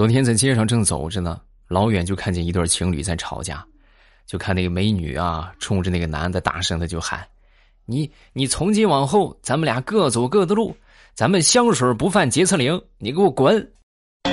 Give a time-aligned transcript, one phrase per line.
[0.00, 1.38] 昨天在街上正走着呢，
[1.68, 3.62] 老远就看见一对情侣在吵架，
[4.24, 7.22] 就看那个美女啊，冲着那个男的大声的就喊
[7.84, 10.74] ：“你你从今往后，咱们俩各走各的路，
[11.12, 13.72] 咱们香水不犯洁厕灵，你给我滚！”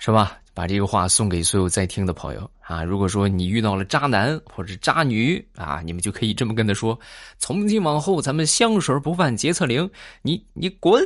[0.00, 0.38] 是吧？
[0.54, 2.84] 把这个话送给所有在听的朋友啊！
[2.84, 6.98] 如果说你遇到了渣男或者渣女啊，你们就可以这么跟他说：
[7.38, 9.88] 从今往后，咱们香水不犯洁厕灵，
[10.22, 11.02] 你你滚！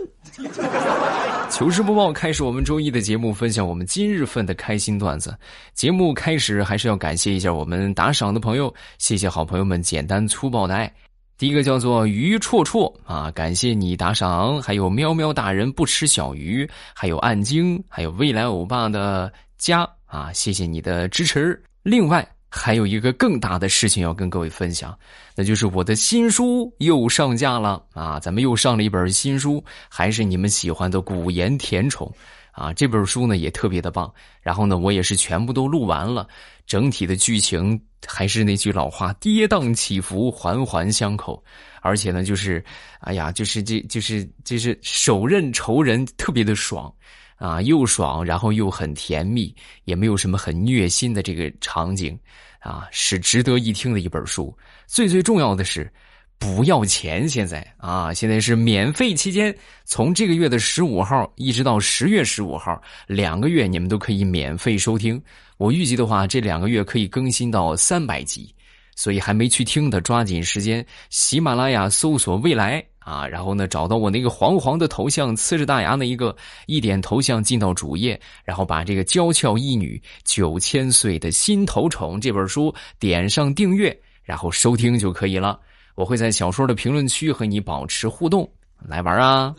[1.49, 5.37] 糗事播报开始，我们周一的节目，分享我们今日份的开心段子。
[5.75, 10.93] 节目开始还是要感谢一下我们打赏的朋友，谢谢好朋友们简单粗暴的爱。
[11.39, 21.63] 第一个叫做鱼绰绰啊，感谢你打赏，还有喵喵大人不吃小鱼，还有暗晶，还有未来欧巴的家啊，谢谢你的支持。
[21.83, 24.99] 另外还有一个更大的事情要跟各位分享，
[25.35, 32.11] 那就是我的新书又上架了啊，咱们又上了一本新书，还是你们喜欢的古言甜宠。
[32.57, 36.27] 啊，这本书呢也特别的棒，然后呢，我也是全部都录完了，
[36.67, 41.45] 整体的剧情还是那句老话，跌宕起伏，环环相扣，
[41.83, 42.65] 而且呢，就是，
[43.01, 46.91] 哎呀，就是这就是就是手刃仇人，特别的爽，
[47.37, 49.55] 啊，又爽，然后又很甜蜜，
[49.85, 52.19] 也没有什么很虐心的这个场景，
[52.61, 54.57] 啊，是值得一听的一本书。
[54.87, 55.93] 最最重要的是。
[56.39, 65.21] 不要钱，现在啊，现在是免费期间，从这个月的十五号一直到十月十五号，两个月你们都可以免费收听。
[65.57, 68.55] 我预计的话，这两个月可以更新到三百集，
[68.95, 85.59] 所以还没去听的，抓紧时间，喜马拉雅搜索“未来”啊，然后呢，找到我那个黄黄的头像，呲着大牙的一个，一点头像进到主页，然后把这个《娇俏一女九千岁的心头宠》这本书点上订阅，然后收听就可以了。
[85.97, 89.55] 我会在小说的评论区和你保持互动，来玩啊！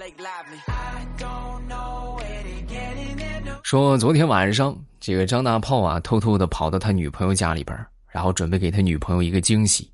[3.64, 7.76] 说昨天晚上，这个张大炮啊，偷偷的跑到他女朋友家里边，
[8.08, 9.92] 然后准备给他女朋友一个惊喜，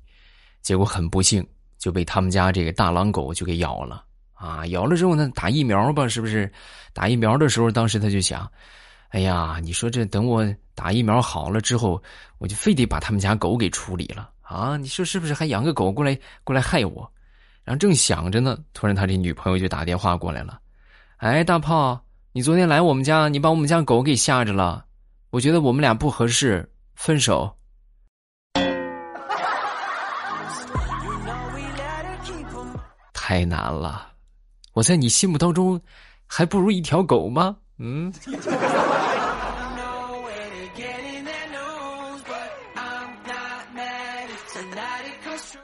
[0.60, 1.44] 结果很不幸
[1.78, 4.04] 就被他们家这个大狼狗就给咬了
[4.34, 4.66] 啊！
[4.66, 6.52] 咬了之后呢，打疫苗吧，是不是？
[6.92, 8.46] 打疫苗的时候，当时他就想，
[9.08, 12.00] 哎呀，你说这等我打疫苗好了之后，
[12.36, 14.28] 我就非得把他们家狗给处理了。
[14.44, 17.10] 啊，你说是不是还养个狗过来过来害我？
[17.64, 20.60] 然后正想着呢，突然他这女朋友就打电话过来了。
[21.16, 21.98] 哎，大炮，
[22.32, 24.84] 你昨天来我们家，你把我们家狗给吓着了。
[25.30, 27.56] 我觉得我们俩不合适，分手。
[33.14, 34.08] 太难了，
[34.74, 35.80] 我在你心目当中
[36.26, 37.56] 还不如一条狗吗？
[37.78, 38.12] 嗯。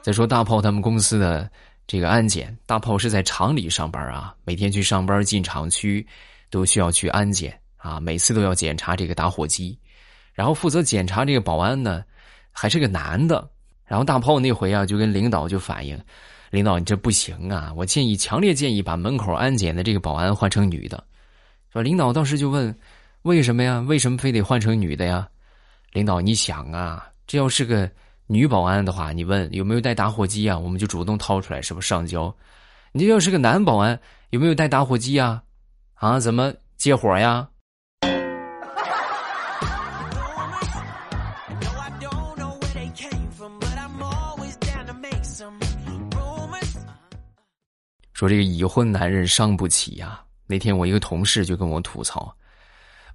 [0.01, 1.49] 再说大炮他们公司的
[1.85, 6.05] 这个安检，大炮是在厂里上班啊，每天去上班进厂区
[6.49, 9.77] 都需要去安检啊，每次都要检查这个打火机，
[10.33, 12.03] 然后负责检查这个保安呢，
[12.51, 13.47] 还是个男的。
[13.85, 15.99] 然后大炮那回啊，就跟领导就反映，
[16.49, 21.03] 领导你这不行啊，我建议强烈建议把门口安检的这个保安换成女的。
[21.71, 22.75] 说领导当时就问，
[23.21, 23.79] 为什么呀？
[23.81, 25.27] 为什么非得换成女的呀？
[25.91, 27.87] 领导你想啊，这要是个。
[28.31, 30.57] 女保安的话，你问有没有带打火机啊？
[30.57, 32.33] 我们就主动掏出来，是不是上交？
[32.93, 33.99] 你要是个男保安，
[34.29, 35.43] 有没有带打火机啊？
[35.95, 37.45] 啊，怎么接火呀？
[48.13, 50.21] 说这个已婚男人伤不起呀。
[50.47, 52.33] 那天我一个同事就跟我吐槽：“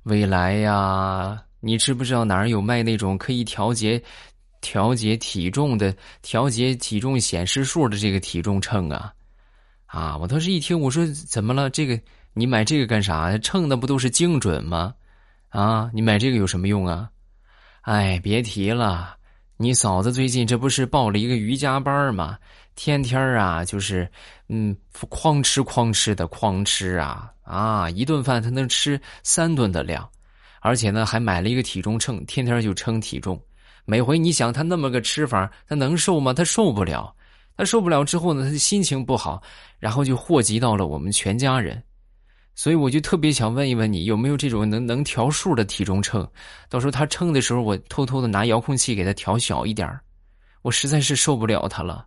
[0.05, 4.03] 未来呀，你知不知道哪儿有卖那种可以调节？”
[4.61, 9.13] 调节体重的、调节体重显示数的这个体重秤啊，
[9.87, 10.17] 啊！
[10.19, 11.71] 我当时一听，我说怎么了？
[11.71, 12.01] 这个
[12.33, 13.37] 你买这个干啥？
[13.39, 14.95] 称的不都是精准吗？
[15.51, 15.91] 啊！
[15.95, 17.09] 你买这个有什么用啊？
[17.83, 19.17] 哎，别提了，
[19.57, 22.37] 你嫂子最近这不是报了一个瑜伽班吗？
[22.75, 24.11] 天天啊，就是
[24.49, 27.89] 嗯，哐吃哐吃的哐吃啊啊！
[27.89, 30.07] 一顿饭她能吃三顿的量，
[30.61, 33.41] 而且呢，还买了一个体重秤，天天就称体重。
[33.89, 36.35] 每回你想他那么个吃法，他能瘦吗？
[36.35, 37.15] 他受不了，
[37.57, 39.41] 他受不了之后呢，他心情不好，
[39.79, 41.81] 然后就祸及到了我们全家人。
[42.57, 46.29] 所以我就特别想问一问你，有没有这种能能调数的体重秤？
[46.69, 49.89] 到时候他称的时候，我偷偷的拿遥控器给他调小一点
[50.63, 52.05] 我实在是受不了他了。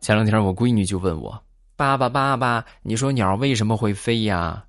[0.00, 1.45] 前两天我闺女就问我。
[1.76, 4.64] 爸爸，爸爸，你说鸟为什么会飞呀？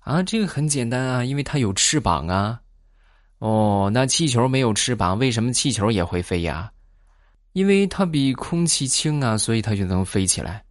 [0.00, 2.60] 啊，这个很简单啊，因为它有翅膀啊。
[3.38, 6.72] 哦，那气球没有翅膀，为什么气球也会飞呀？
[7.52, 10.64] 因为它比空气轻啊，所以它就能飞起来。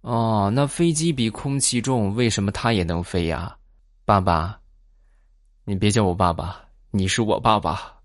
[0.00, 3.56] 哦，那飞机比空气重，为什么它也能飞呀？
[4.04, 4.58] 爸爸，
[5.64, 7.95] 你别叫我爸爸，你是我爸爸。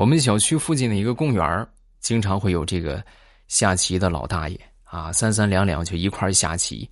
[0.00, 1.66] 我们小区附近的一个公园
[1.98, 3.04] 经常会有这个
[3.48, 6.88] 下棋的老大爷啊，三三两两就一块下棋。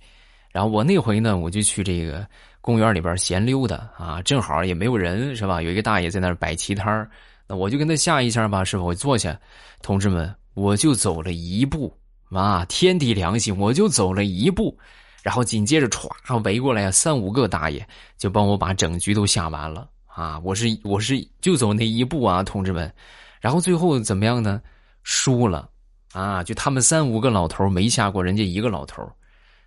[0.51, 2.23] 然后我那回呢，我就去这个
[2.61, 5.59] 公园里边闲溜达啊，正好也没有人，是吧？
[5.59, 7.09] 有一个大爷在那儿摆棋摊
[7.47, 8.83] 那我就跟他下一下吧，是吧？
[8.83, 9.35] 我坐下，
[9.81, 11.91] 同志们，我就走了一步
[12.29, 14.77] 啊，天地良心，我就走了一步，
[15.23, 17.83] 然后紧接着歘围过来三五个大爷，
[18.19, 19.89] 就帮我把整局都下完了。
[20.09, 22.91] 啊，我是我是就走那一步啊，同志们，
[23.39, 24.61] 然后最后怎么样呢？
[25.03, 25.69] 输了，
[26.11, 29.09] 啊，就他们三五个老头没下过人家一个老头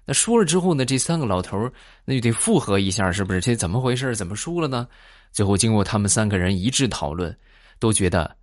[0.04, 1.70] 那输了之后呢，这三个老头
[2.04, 3.40] 那就得复合一下，是不是？
[3.40, 4.14] 这怎么回事？
[4.16, 4.86] 怎么输了呢？
[5.30, 7.34] 最后经过他们三个人一致讨论，
[7.78, 8.36] 都觉得，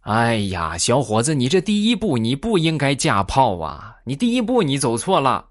[0.00, 5.46] 哎呀，小伙子，你这第一步你不应该架炮啊，你第一步你走错了。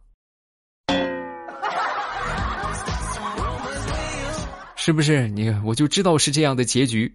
[4.88, 5.50] 是不是你？
[5.66, 7.13] 我就知道是这样的结局。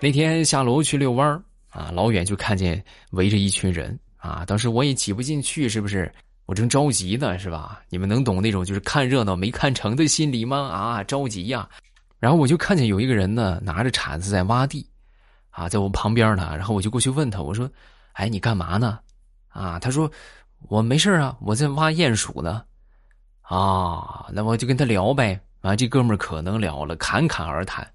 [0.00, 2.80] 那天下楼去遛弯儿啊，老远就看见
[3.10, 4.44] 围着一群人啊。
[4.46, 6.08] 当时我也挤不进去，是不是？
[6.46, 7.82] 我正着急呢，是吧？
[7.88, 10.58] 你们能懂那种就是看热闹没看成的心理吗？
[10.58, 11.68] 啊，着急呀！
[12.20, 14.88] 然后我就看见有一个人呢，拿着铲子在挖地，
[15.50, 16.54] 啊，在我旁边呢。
[16.56, 17.68] 然后我就过去问他，我说
[18.14, 19.00] ：“哎，你干嘛呢？”
[19.48, 20.10] 啊，他说
[20.68, 22.64] 我没事啊，我在挖鼹鼠呢。
[23.42, 25.40] 啊，那我就跟他聊呗。
[25.60, 27.86] 啊，这哥们儿可能聊了，侃侃而谈。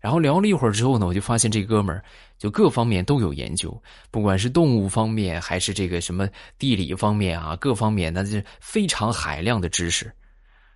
[0.00, 2.04] 然后聊了一会儿之后呢，我就发现这哥们儿
[2.38, 10.12] 就各方面都有研究，不管是动物方面还是这个什么地理方面啊，各方面那是非常海量的知识。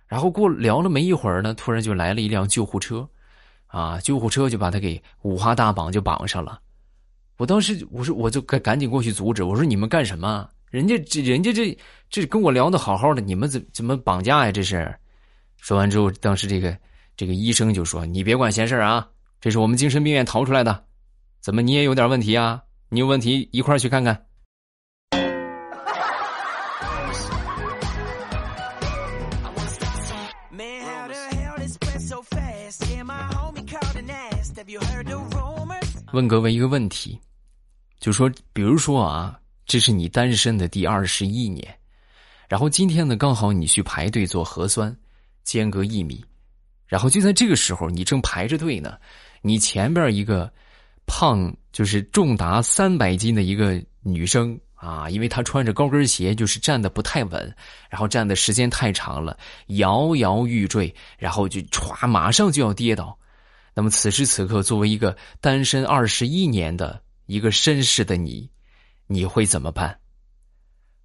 [0.07, 3.07] 然后过聊了没一会儿呢，突然就来了一辆救护车，
[3.67, 6.59] 啊，救护车就把他给五花大绑就绑上了。
[7.41, 10.47] 我当时我说我就赶赶紧过去阻止，我说你们干什么？
[10.69, 11.75] 人家这人家这
[12.07, 14.51] 这跟我聊的好好的，你们怎怎么绑架呀？
[14.51, 14.93] 这是。
[15.57, 16.77] 说完之后，当时这个
[17.17, 19.07] 这个医生就说：“你别管闲事啊，
[19.39, 20.83] 这是我们精神病院逃出来的，
[21.39, 22.61] 怎么你也有点问题啊？
[22.89, 24.15] 你有问题一块去看看。”
[36.13, 37.19] 问各位一个问题。
[38.01, 41.63] 就说，比如说啊，这是你单身的第二十一年，
[42.49, 44.93] 然后今天呢，刚好你去排队做核酸，
[45.43, 46.25] 间隔一米，
[46.87, 48.97] 然后就在这个时候，你正排着队呢，
[49.43, 50.51] 你前边一个
[51.05, 57.55] 胖，就是重达三百斤的一个女生啊，因为她穿着高跟鞋，就是站的不太稳，
[57.87, 59.37] 然后站的时间太长了，
[59.67, 63.15] 摇摇欲坠，然后就歘，马上就要跌倒。
[63.75, 66.99] 那么此时此刻，作为一个单身二十一年的。
[67.31, 68.51] 一个绅士的你，
[69.07, 69.97] 你会怎么办？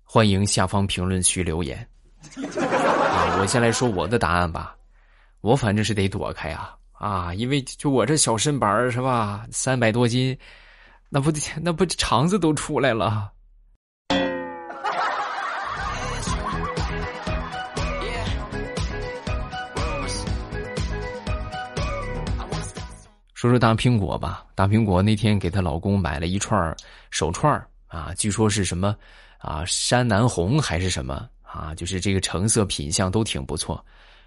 [0.03, 1.79] 欢迎下方评论区留言。
[2.59, 4.77] 啊，我先来说我的答案吧。
[5.41, 10.37] 我反正是得躲开啊啊，因为就我这小身板儿是吧，三百多斤，
[11.11, 11.31] 那不
[11.63, 13.31] 那不肠子都出来了。
[23.47, 26.77] 说说大苹果吧，大苹果那天给她老公买了一串
[27.11, 28.97] 手串啊，据说是什么
[29.39, 33.85] 啊山南红还是什么啊，就是这个成色品相都挺不错，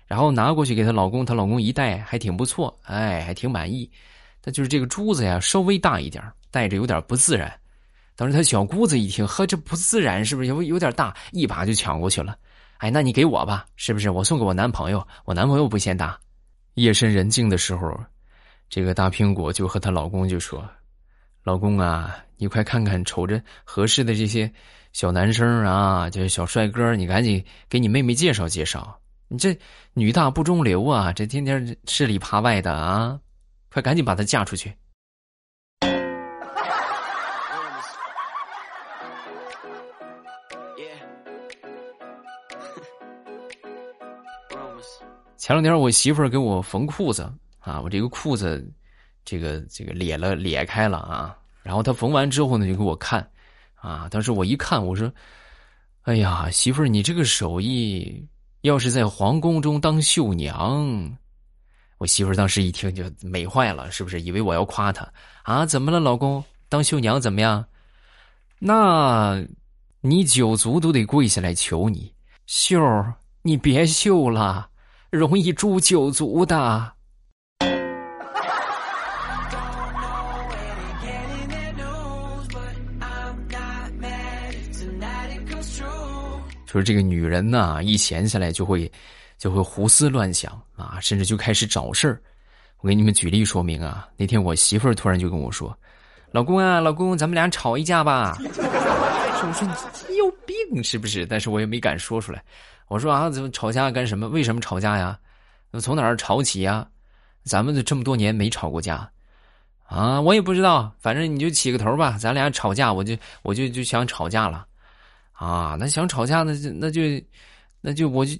[0.07, 3.91] 然后拿过去给她老公，她老公一戴还挺不错，哎，还挺满意。
[4.39, 7.53] 但就是这个珠子呀稍微大一点，戴着有点不自然。
[8.15, 12.37] 当时她小姑子一听，呵，这不自然是不是有有点大，一把就抢过去了。
[12.77, 14.11] 哎，那你给我吧，是不是？
[14.11, 16.17] 我送给我男朋友，我男朋友不嫌大。
[16.75, 17.99] 夜深人静的时候。
[18.69, 20.63] 这个大苹果就和她老公就说
[21.43, 24.51] ：“老公啊，你快看看瞅着合适的这些
[24.93, 28.95] 小男生啊，就是小帅哥，你赶紧给你妹妹介绍介绍。
[29.27, 29.57] 你这
[29.93, 33.19] 女大不中留啊，这天天吃里扒外的啊，
[33.71, 34.71] 快赶紧把她嫁出去。”
[45.37, 47.27] 前两天我媳妇儿给我缝裤子。
[47.59, 48.65] 啊，我这个裤子，
[49.25, 51.37] 这个这个裂了裂开了啊！
[51.61, 53.29] 然后他缝完之后呢，就给我看，
[53.75, 55.11] 啊，当时我一看，我说
[56.03, 58.25] ：“哎呀，媳妇儿，你这个手艺，
[58.61, 61.17] 要是在皇宫中当绣娘，
[61.97, 64.21] 我媳妇儿当时一听就美坏了，是不是？
[64.21, 65.07] 以为我要夸她
[65.43, 65.65] 啊？
[65.65, 66.43] 怎么了，老公？
[66.69, 67.63] 当绣娘怎么样？
[68.57, 69.45] 那，
[70.01, 72.11] 你九族都得跪下来求你，
[72.47, 74.69] 秀儿，你别绣了，
[75.09, 76.93] 容易诛九族的。
[86.71, 88.91] 说这个女人呐，一闲下来就会，
[89.39, 92.21] 就会胡思乱想啊，甚至就开始找事儿。
[92.81, 94.07] 我给你们举例说明啊。
[94.15, 95.75] 那天我媳妇儿突然就跟我说
[96.31, 98.37] ：“老公啊，老公，咱们俩吵一架吧。
[98.45, 99.67] ”我说
[100.07, 102.43] ：“你有病是不是？”但是我也没敢说出来。
[102.87, 104.27] 我说：“啊，怎么吵架干什么？
[104.27, 105.17] 为什么吵架呀？
[105.81, 106.87] 从哪儿吵起呀？
[107.43, 109.09] 咱们这么多年没吵过架
[109.87, 110.93] 啊，我也不知道。
[110.99, 114.67] 反正你就起个头吧，咱俩吵架，我就我就就想吵架了。”
[115.39, 117.01] 啊，那想吵架，那就那就，
[117.79, 118.35] 那就我就，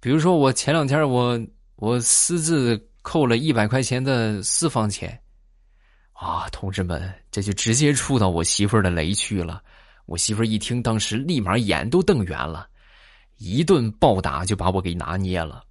[0.00, 1.40] 比如说我前两天我
[1.76, 5.16] 我私自扣了一百块钱的私房钱，
[6.14, 9.62] 啊，同志们，这就直接触到我媳妇儿的雷区了。
[10.06, 12.66] 我媳妇儿一听，当时立马眼都瞪圆了，
[13.36, 15.62] 一顿暴打就把我给拿捏了。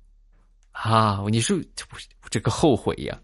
[0.72, 1.98] 啊，你说这不
[2.30, 3.20] 这个后悔呀？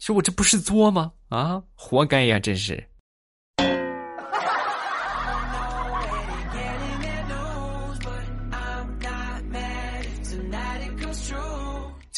[0.00, 1.12] 说我这不是作吗？
[1.28, 2.84] 啊，活该呀，真是。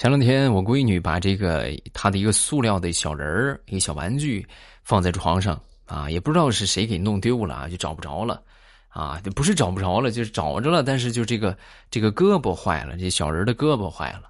[0.03, 4.45] 前两天，我闺女把这个她的一个塑料的小人儿、一个小玩具
[4.83, 8.43] 放在床上啊，也不知道是谁给弄丢了，就找不着了
[8.89, 11.57] 啊，不是找不着了，就是找着了，但是就这个
[11.89, 14.23] 这个胳膊坏了，这小人的胳膊坏了。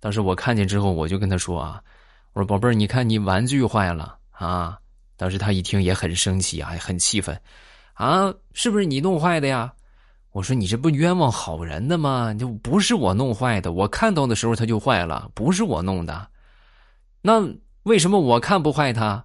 [0.00, 1.80] 当时我看见之后，我就跟她说啊，
[2.32, 4.76] 我说宝贝儿，你看你玩具坏了啊。
[5.16, 7.40] 当时她一听也很生气啊，很气愤
[7.92, 9.72] 啊，是不是你弄坏的呀？
[10.32, 12.32] 我说你这不冤枉好人的吗？
[12.32, 16.26] 就不是我弄坏的，我看到的时候它就坏了，不是我弄的。
[17.20, 17.46] 那
[17.82, 19.22] 为什么我看不坏它？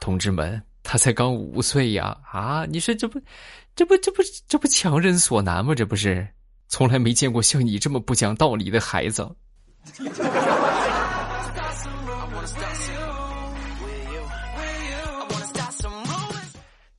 [0.00, 2.16] 同志们，他才刚五岁呀！
[2.30, 3.20] 啊，你说这不，
[3.74, 5.74] 这不，这不，这不强人所难吗？
[5.74, 6.26] 这不是，
[6.68, 9.26] 从来没见过像你这么不讲道理的孩子。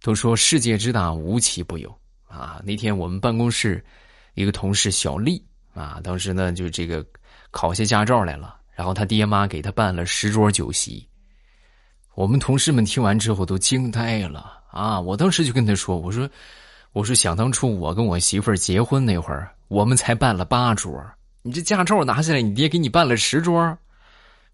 [0.05, 1.89] 都说世界之大无奇不有
[2.27, 2.61] 啊！
[2.63, 3.83] 那天我们办公室
[4.35, 5.43] 一个同事小丽
[5.73, 7.03] 啊，当时呢就这个
[7.49, 11.09] 考下驾照来了，然后他爹妈给他办了十桌酒席。
[12.13, 15.01] 我们同事们听完之后都惊呆了啊！
[15.01, 16.29] 我当时就跟他说：“我说，
[16.91, 21.03] 我说想当初我跟我媳妇儿结婚那会儿，我们才办了八桌，
[21.41, 23.75] 你这驾照拿下来，你爹给你办了十桌。”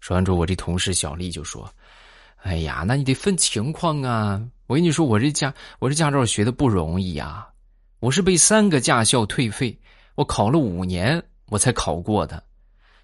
[0.00, 1.70] 说完之后，我这同事小丽就说
[2.40, 4.42] ：“哎呀，那你得分情况啊。”
[4.72, 7.46] 我跟你说，我这驾我这驾照学的不容易呀，
[8.00, 9.78] 我是被三个驾校退费，
[10.14, 12.42] 我考了五年我才考过的。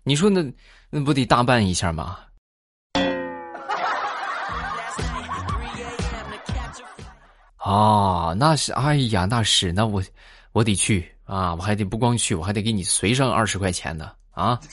[0.02, 0.42] 你说那
[0.88, 2.20] 那不得大办一下吗？
[7.58, 10.02] 啊，那是，哎呀，那是，那我
[10.52, 14.58] 我得去啊，我还得不光去，我还得给你随上二十块钱呢啊。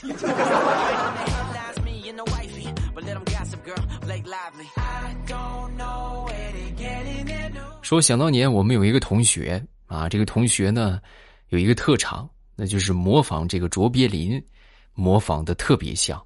[7.86, 11.00] 说想当年我们有一个同学啊，这个同学呢
[11.50, 14.44] 有一个特长，那就是模仿这个卓别林，
[14.92, 16.20] 模仿的特别像，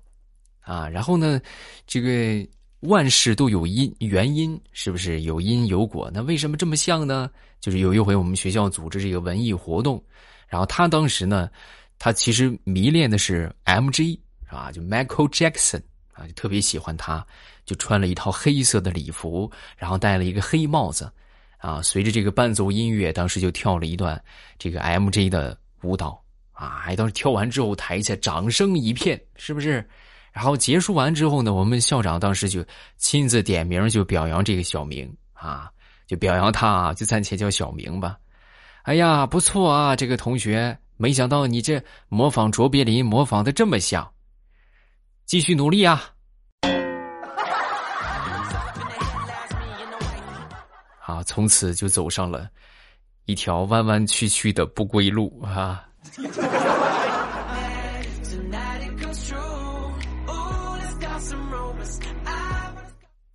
[0.61, 1.39] 啊，然后呢，
[1.87, 2.49] 这个
[2.89, 6.11] 万事都有因原因，是不是有因有果？
[6.15, 7.31] 那为什么这么像呢？
[7.61, 10.03] 就是有一回我们学校组织这个文艺活动，
[10.49, 11.51] 然后他当时呢，
[11.99, 14.19] 他其实迷恋的是 M.G.
[14.49, 15.83] 啊，就 Michael Jackson
[16.15, 17.23] 啊，就特别喜欢他，
[17.67, 21.13] 就穿了一套黑色的礼服，然后戴了一个黑帽子。
[21.61, 24.21] 啊，随着这个伴奏音乐，当时就跳了一段
[24.59, 26.19] 这个 M J 的舞蹈
[26.53, 26.81] 啊！
[26.81, 29.87] 还当时跳完之后，台下掌声一片，是不是？
[30.33, 32.65] 然后结束完之后呢，我们校长当时就
[32.97, 35.71] 亲自点名，就表扬这个小明啊，
[36.07, 38.17] 就表扬他，就暂且叫小明吧。
[38.85, 44.11] 哎呀，不错啊，这个同学，没想到你这模仿卓别林模仿的这么像，
[45.27, 46.11] 继续努力啊！
[51.11, 52.49] 啊，从此就走上了
[53.25, 55.85] 一条弯弯曲曲的不归路啊！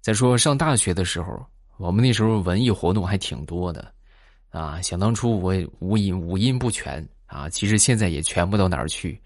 [0.01, 1.46] 再说上大学的时候，
[1.77, 3.91] 我们那时候文艺活动还挺多的
[4.51, 4.82] 啊。
[4.82, 9.20] 想当初我五音五音不全啊，其实现在也全不到哪儿去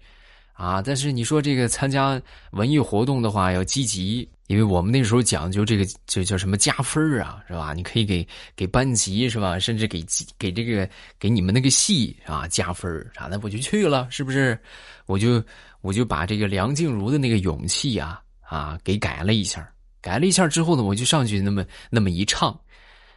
[0.54, 0.82] 啊。
[0.82, 7.72] 但是你说这个参加文艺活动的话，要积极，因为我们那时候讲究这个，就叫什么加分儿啊，是吧？
[7.72, 8.26] 你可以给
[8.56, 9.60] 给班级是吧？
[9.60, 10.04] 甚至给
[10.40, 10.90] 给这个
[11.20, 14.58] 给你们那个系啊加分儿啥的，我就去了，是不是？
[15.06, 15.40] 我就
[15.82, 22.50] 我就把这个梁静茹的那个勇气啊啊给改了一下，改了一下之后呢，我就上去那么那么一唱，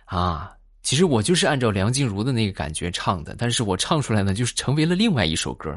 [0.05, 5.75] 啊，其实我就是按照梁静茹的那个感觉唱的，但是我唱出来呢，就是成为了另外一首歌。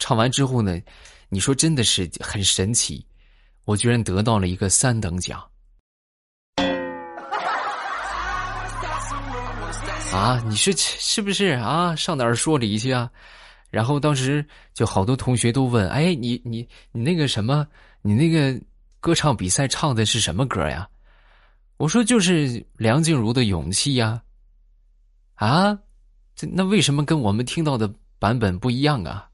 [0.00, 0.80] 唱完之后呢，
[1.28, 3.06] 你说真的是很神奇。
[3.64, 5.42] 我居然得到了一个三等奖！
[10.12, 11.94] 啊，你是是不是啊？
[11.94, 13.08] 上哪儿说理去啊？
[13.70, 17.64] 然后当时就好多同学都问：“哎，你你你那个什么？
[18.02, 18.60] 你那个
[18.98, 20.88] 歌唱比赛唱的是什么歌呀？”
[21.78, 24.20] 我说：“就是梁静茹的《勇气》呀。”
[25.36, 25.78] 啊，
[26.34, 27.88] 这那为什么跟我们听到的
[28.18, 29.30] 版本不一样啊？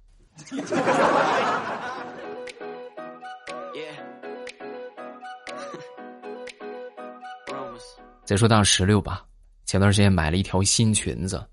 [8.27, 9.25] 再说到石榴吧，
[9.67, 11.47] 前段时间买了一条新裙子，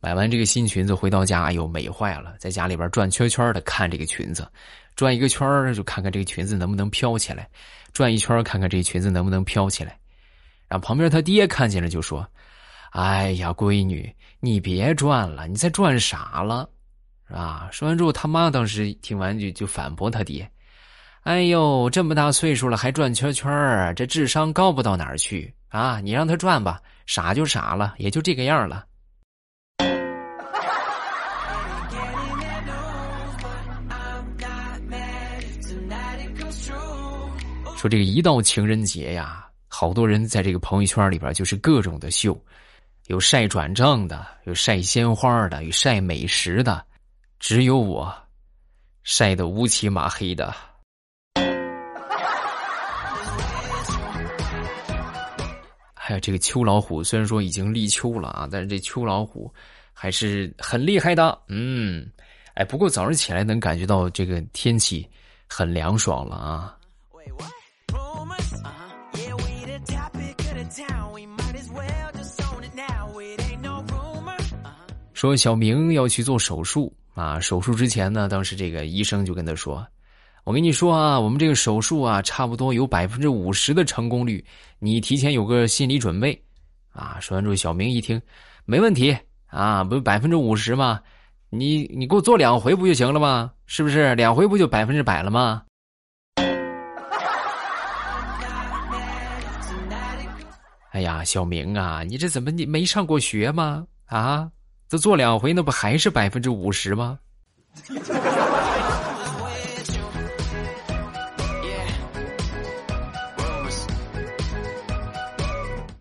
[0.00, 4.50] 买完这个新裙子回到家，哎呦美坏了，在家里边转圈圈的看这个裙子，
[4.96, 7.48] 转一个圈就看看这个裙子能不能飘起来，
[7.92, 9.96] 转一圈看看这裙子能不能飘起来。
[10.66, 12.28] 然后旁边他爹看见了就说
[12.90, 16.68] ：“哎呀，闺女，你别转了，你再转傻了，
[17.28, 20.50] 是吧？”说完之后，他妈当时听完就就反驳他爹。
[21.22, 26.00] 哎呦，这么大岁数了还转圈圈这智商高不到哪儿去啊！
[26.00, 28.84] 你让他转吧，傻就傻了，也就这个样了。
[37.76, 42.36] 说这个一到情人节呀，好多人在这个朋友圈里边就是各种的秀，
[43.06, 46.84] 有晒转账的，有晒鲜花的，有晒美食的，
[47.38, 48.12] 只有我
[49.04, 50.52] 晒的乌漆麻黑的。
[56.08, 59.52] 哎呀，这个秋老虎虽然说已经立秋了啊，但是这秋老虎
[59.92, 61.38] 还是很厉害的。
[61.48, 62.10] 嗯，
[62.54, 65.06] 哎，不过早上起来能感觉到这个天气
[65.46, 66.74] 很凉爽了啊。
[75.12, 79.86] 说小明要去做手术啊，手术之前呢，当时这个医生就跟他说。
[80.48, 84.42] 我跟你说啊，我们这个手术啊，差不多有百分之五十的成功率，
[84.78, 86.42] 你提前有个心理准备，
[86.90, 87.18] 啊！
[87.20, 88.18] 说完之后，小明一听，
[88.64, 89.14] 没问题
[89.48, 91.00] 啊，不百分之五十吗？
[91.50, 93.52] 你你给我做两回不就行了吗？
[93.66, 95.64] 是不是两回不就百分之百了吗？
[100.92, 103.84] 哎呀，小明啊，你这怎么你没上过学吗？
[104.06, 104.48] 啊，
[104.88, 107.18] 这做两回那不还是百分之五十吗？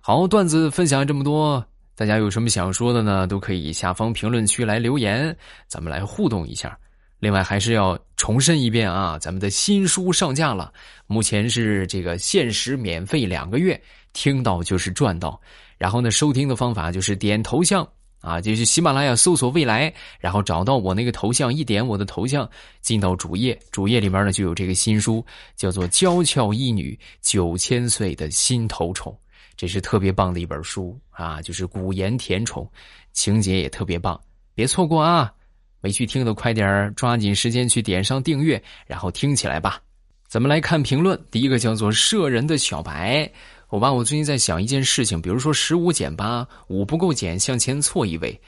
[0.10, 1.62] 好，段子分享这么多，
[1.94, 3.28] 大家有什么想说的呢？
[3.28, 5.36] 都可以下方评论区来留言，
[5.68, 6.80] 咱们来互动一下。
[7.20, 10.72] 另外，还是要重申一遍啊，咱们的新书上架了，
[11.08, 13.78] 目前是这个限时免费两个月，
[14.14, 15.38] 听到就是赚到。
[15.78, 17.86] 然后呢，收听的方法就是点头像
[18.22, 25.22] 啊，就是喜马拉雅搜索“未来”，然后找到我那个头像，一点我的头像，进到主页，主页里面呢就有这个新书，
[25.58, 29.12] 叫做《娇俏一女九千岁的心头宠》。
[29.58, 32.70] 这是特别棒的一本书啊，就是古言甜宠，
[33.12, 34.18] 情节也特别棒，
[34.54, 35.34] 别错过啊！
[35.82, 39.82] 没去听的快点抓紧时间去点上订阅，然后听起来吧。
[40.28, 43.28] 咱们来看评论，第一个叫做“射人的小白”，
[43.70, 48.40] 我爸我最近在想一件事情，比如说十五减八，五不够减，向前错一位，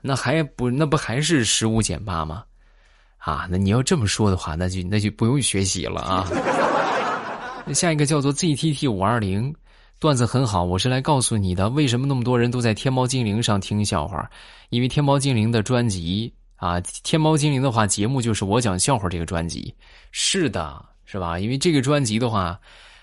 [0.00, 2.44] 那还不那不还是十五减八吗？
[3.18, 6.28] 啊，那你要这么说的话，那就那就不用学习了啊。
[7.74, 9.54] 下一个叫做 ZTT 五二零。
[10.00, 11.68] 段子很好，我是来告诉你的。
[11.70, 14.30] 为什么那么多人都在天猫精灵上听笑话？
[14.70, 19.74] 因为天猫精灵的专辑啊，天猫精灵的话节目就是我讲笑话这个专辑。
[20.12, 21.36] 是的，是吧？
[21.36, 22.56] 因为这个专辑的话，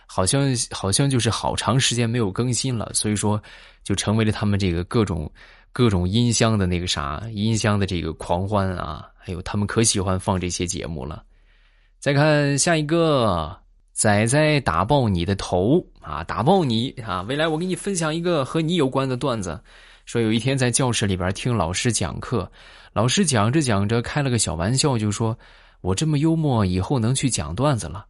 [0.06, 3.42] 好像好像就是好长时间没有更新了，所以说
[3.84, 5.30] 就成为了他们这个各种
[5.74, 9.06] 各种音箱的那个啥音箱的这个狂欢啊！
[9.18, 11.22] 还有他们可喜欢放这些节目了。
[12.00, 13.65] 再看下一个。
[13.96, 16.22] 仔仔打爆你的头啊！
[16.26, 17.22] 打爆你啊！
[17.30, 19.58] 未来我给你分享一个和你有关的段子。
[20.04, 22.52] 说有一天在教室里边听老师讲课，
[22.92, 25.36] 老师讲着讲着开了个小玩笑，就说
[25.80, 28.06] ：“我这么幽默，以后能去讲段子了。”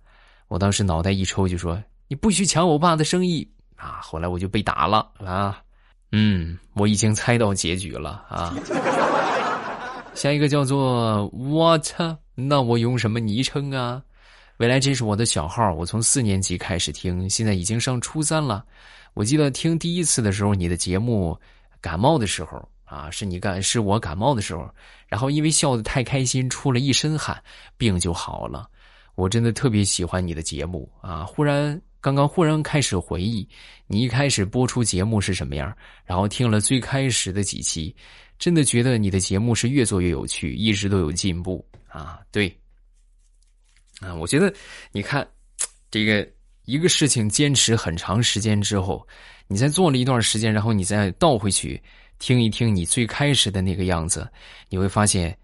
[0.50, 5.62] 我当时脑袋一抽，就说：“你不许抢我爸的生意啊！”后来我就被打了啊。
[6.12, 8.56] 嗯，我已经猜到结局了啊。
[10.16, 11.92] 下一个叫做 What？
[12.34, 14.02] 那我用什么昵称啊？
[14.58, 18.66] 未来这是我的小号，我从四年级开始听，现在已经上初三了。
[19.14, 21.38] 我记得听第一次的时候，你的节目
[21.82, 24.70] 感冒的时候啊，是你感是我感冒的时候，
[25.08, 27.38] 然后因为笑得太开心，出了一身汗，
[27.76, 28.70] 病就好了。
[29.16, 31.26] 我真的特别喜欢你的节目啊！
[31.26, 33.46] 忽然刚刚忽然开始回忆，
[33.88, 37.94] 你一开始播出节目是什么样，然后听了最开始的几期，
[38.40, 42.20] 真的觉得你的节目是越做越有趣，一直都有进步啊！
[42.32, 42.54] 对，
[44.02, 44.54] 啊，我觉得
[44.92, 45.28] 你看
[45.90, 46.28] 这个
[46.66, 49.08] 一个事情坚持很长时间之后，
[49.48, 51.82] 你再做了一段时间，然后你再倒回去
[52.20, 54.28] 听一听你最开始的那个样子，
[54.70, 55.38] 你会发现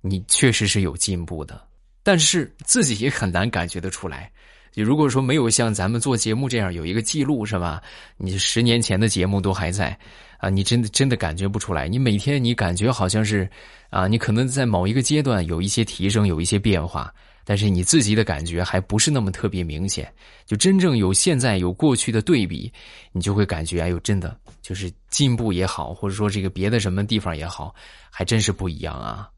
[0.00, 1.60] 你确实是有进步的。
[2.02, 4.30] 但是自己也很难感觉得出来。
[4.74, 7.82] 你如果说没有像咱们做节目这样有一个记录，是吧？
[8.18, 9.98] 你十年前的节目都还在，
[10.38, 11.88] 啊，你真的真的感觉不出来。
[11.88, 13.48] 你每天你感觉好像是，
[13.88, 17.10] 啊，你可能在某一个阶段有一些提升，有一些变化，
[17.46, 20.12] 但是你自己的感觉还不是那么特别明显。
[20.44, 22.70] 就真正有现在有过去的对比，
[23.12, 27.72] 你就会感觉，哎呦，真的就是进步也好，或者说这个别的什么地方也好，
[28.10, 29.30] 还真是不一样啊。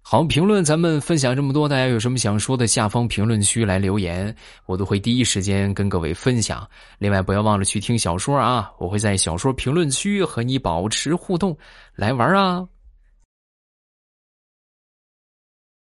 [0.00, 6.66] 好，评论咱们分享这么多，大家有什么想说的，下方评论区来留言，我都会第一时间跟各位分享。
[6.98, 11.54] 另外，不要忘了去听小说啊，我会在小说评论区和你保持互动，
[11.94, 12.66] 来玩啊。